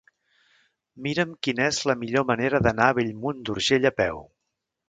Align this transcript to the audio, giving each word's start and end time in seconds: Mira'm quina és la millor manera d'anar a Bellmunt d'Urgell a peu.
Mira'm 1.07 1.35
quina 1.47 1.67
és 1.73 1.81
la 1.91 1.97
millor 2.05 2.27
manera 2.31 2.63
d'anar 2.69 2.89
a 2.89 2.97
Bellmunt 3.01 3.47
d'Urgell 3.51 3.87
a 3.93 3.97
peu. 4.03 4.27